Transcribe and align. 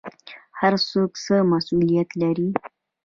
هر 0.59 0.73
څوک 0.89 1.11
څه 1.25 1.35
مسوولیت 1.51 2.09
لري؟ 2.21 2.49